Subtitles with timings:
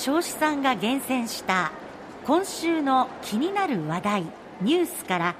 [0.00, 1.72] 彰子さんが厳選した
[2.24, 4.22] 今週の気になる話題
[4.62, 5.34] ニュースから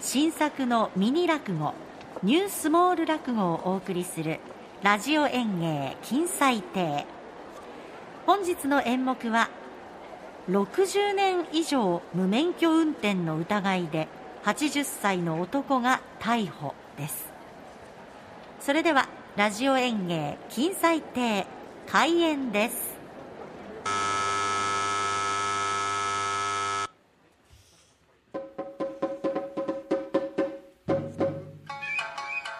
[0.00, 1.74] 新作のミニ落語
[2.22, 4.40] ニュースモール落語をお送りする
[4.82, 7.04] ラジオ演芸金彩亭。
[8.24, 9.50] 本日の演目は
[10.48, 14.08] 60年以上無免許運転の疑いで
[14.44, 17.26] 80歳の男が逮捕です。
[18.60, 21.46] それではラジオ演芸金彩亭
[21.86, 22.95] 開演です。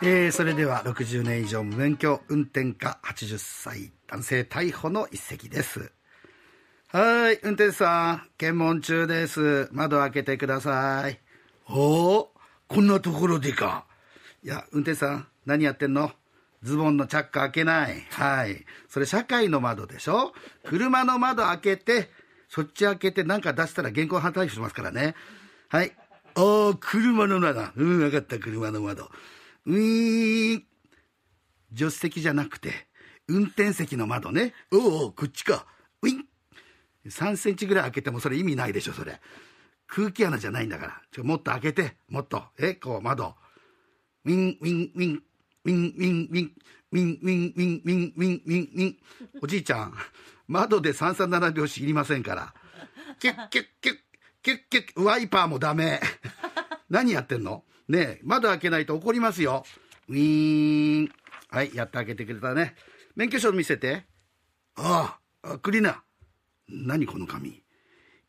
[0.09, 5.91] えー、それでは60年以上無免許運転家80歳男性逮捕の一席です。
[6.93, 9.69] はい運転手さん検問中です。
[9.73, 11.19] 窓開けてください。
[11.69, 12.33] おお
[12.69, 13.85] こんなところでか。
[14.45, 16.13] いや運転手さん何やってんの？
[16.63, 18.07] ズボンのチャック開けない。
[18.11, 18.65] はい。
[18.89, 20.35] それ社会の窓でしょ？
[20.65, 22.11] 車の窓開けて
[22.49, 25.17] そっち開けて何か出したら現行犯逮捕しますからね。
[25.69, 25.97] はい。
[26.37, 27.63] ああ車の窓。
[27.75, 29.11] うん分かった車の窓。
[29.67, 30.67] うーん。
[31.77, 32.87] 助手席じゃなくて、
[33.29, 34.55] 運転席の窓ね。
[34.73, 35.67] おお、こっちか。
[36.03, 36.25] ウィン。
[37.07, 39.21] 3センチぐらい開けてもそれ意味ないでしょ、それ。
[39.87, 41.03] 空気穴じゃないんだから。
[41.13, 42.45] ちょ、もっと開けて、もっと。
[42.59, 43.35] え、こう、窓。
[44.25, 45.23] ウィン、ウィン、ウィン。
[45.65, 46.53] ウィン、ウィン、ウィン。
[46.93, 48.97] ウィン、ウィン、ウィン、ウィン、ウィン、ウィン、ウィン。
[49.43, 49.95] おじいちゃん、
[50.47, 52.55] 窓で三三七拍子いりませんから。
[53.19, 53.97] キュッキュッキュッ、
[54.43, 56.01] キュッキュッ、ワイパーもダメ。
[56.89, 57.65] 何やってんの？
[57.89, 59.65] ね、窓開けないと怒りますよ。
[60.09, 61.13] ウィーン。
[61.49, 62.75] はい、やって開けてくれたね。
[63.15, 64.05] 免許証見せて。
[64.77, 66.03] ああ、クリナ。
[66.69, 67.63] 何この紙。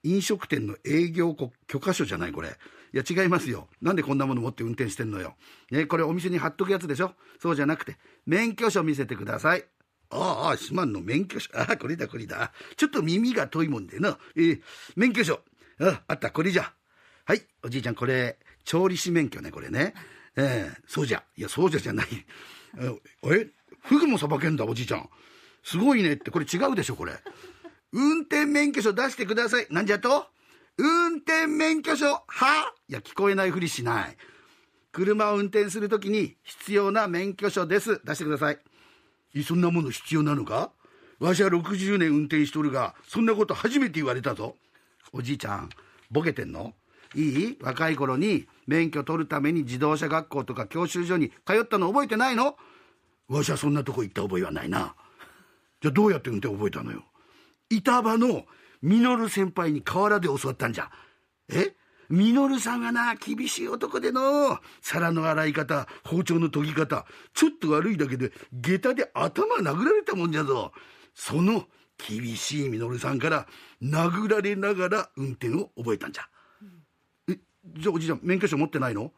[0.04, 1.36] 飲食店の営業
[1.68, 2.50] 許可書じゃないこれ。
[2.94, 3.68] いや違いますよ。
[3.82, 5.36] なんでこんなもの持って運転してんのよ。
[5.72, 9.66] ねこれお店に貼っとくやつでしょそうじゃなくて、免許証見せてください。
[10.10, 11.50] ああ、すまんの免許証。
[11.54, 12.54] ああ、これだこれだ。
[12.78, 14.18] ちょっと耳が遠いもんでな。
[14.36, 14.62] えー、
[14.96, 15.42] 免許証。
[15.80, 16.72] あああった、これじゃ。
[17.26, 19.94] はい、おじいちゃんこれ、調理師免許ね、これね。
[20.36, 21.24] ええー、そうじゃ。
[21.38, 22.08] いや、そうじゃじゃない。
[23.24, 23.48] え、
[23.80, 25.10] フグもさばけんだ、おじいちゃん。
[25.64, 27.14] すごいねって、これ違うでしょ、これ。
[27.94, 29.68] 運転免許証出してください。
[29.70, 30.28] なんじゃと？
[30.78, 34.18] 運転免許証はいや、聞こえないふりしない。
[34.92, 38.02] 車を運転するときに必要な免許証です。
[38.04, 38.60] 出してください。
[39.46, 40.72] そんなもの必要なのか？
[41.20, 44.58] わしは60年運転しとるが、そんなこと初めて言われたぞ。
[45.14, 45.70] おじいちゃん、
[46.12, 46.74] ボケてんの？
[47.16, 47.58] いい？
[47.62, 52.56] 若い頃に免許取るために自動車学校とか教習所に通ったの覚えてないの？
[53.28, 54.96] わしはそんなとこ行った覚えはないな。
[55.82, 57.04] じゃあどうやって運転覚えたのよ？
[57.70, 58.46] 板場の
[58.82, 60.92] 稔先輩に河原で教わったんじゃ。
[61.50, 61.74] え？
[62.10, 70.72] 稔さんはな、厳しい男での、皿の洗い方、包丁の研ぎ方、ちょっと悪いだけで、下駄で頭殴られたもんじゃぞ。
[71.14, 71.66] その
[71.98, 73.46] 厳しい稔さんから
[73.84, 76.30] 殴られながら運転を覚えたんじゃ。
[77.76, 79.12] じゃあおじいちゃん免許証持ってないの？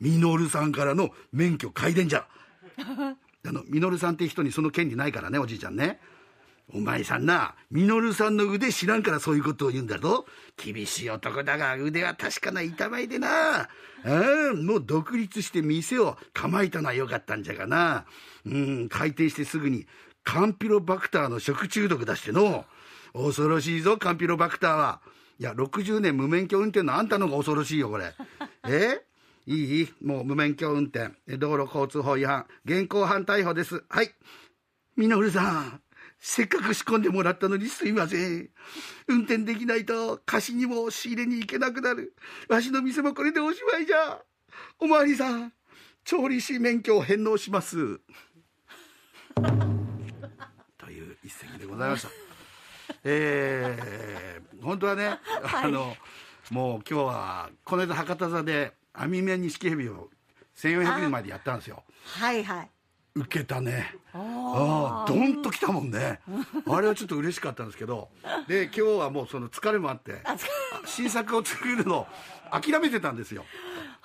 [0.00, 2.26] ミノルさんからの免許改伝じゃ。
[3.46, 6.00] あのミノルさんって人にその権利ないからねおじいちゃんね。
[6.72, 10.24] お前さんなミノルさんの腕知らんからそういうことを言うんだぞ
[10.56, 13.68] 厳しい男だが腕は確かな板前でな。
[14.04, 18.06] うんもう独立して店を構えたのはよかったんじゃがな。
[18.46, 19.86] うん開店してすぐに
[20.24, 22.64] カンピロバクターの食中毒出しての。
[23.12, 25.00] 恐ろしいぞカンピロバクターは
[25.38, 28.14] いや、60年無免許運転のあんたのが恐ろしいよ、これ。
[28.68, 29.04] え？
[29.46, 33.84] いいもう無免許運転、道路交通法違反、現行犯逮捕です。
[33.90, 34.14] はい。
[34.96, 35.82] みのるさん、
[36.18, 38.48] せっかく仕込んでもらったのにすいません。
[39.06, 42.14] 運転できないと貸しにも仕入れに行けなくなる。
[42.48, 44.22] わしの店もこれでおしまいじゃ。
[44.78, 45.52] おまわりさん、
[46.04, 48.00] 調理師免許を返納します。
[50.78, 52.08] という一席でございました。
[53.04, 55.18] えー、本当はね、
[55.52, 55.96] あの、
[56.50, 60.10] もう今日は、この間博多座で、網目錦蛇を
[60.56, 61.82] 1400人までやったんですよ。
[62.04, 62.70] はいはい。
[63.16, 63.94] 受けたね。
[64.12, 66.20] ああ、ドンときたもんね。
[66.66, 68.08] あれはちょっと嬉しかったんですけど、
[68.48, 70.22] で、今日はもうその疲れもあって、
[70.84, 72.08] 新作を作るの
[72.50, 73.44] 諦めてたんですよ。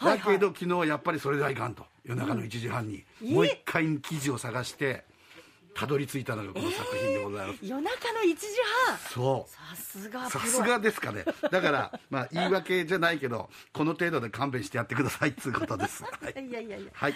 [0.01, 1.85] だけど、昨日やっぱりそれではいかんと。
[2.03, 5.03] 夜中の1時半に、もう一回記事を探して、
[5.73, 8.47] たどり着いたのがこの作品でございます、えー、夜中の1時
[8.87, 8.97] 半。
[8.97, 9.51] そう。
[9.51, 11.25] さすがさすがですかね。
[11.51, 16.91] だからまあ言い訳じゃないけどこの程度で勘弁してやってくださいっつうことです、はい、 いやいやいや。
[16.93, 17.13] はい